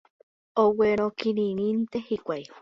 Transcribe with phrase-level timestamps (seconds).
[0.63, 2.43] Oguerokirĩnte hikuái.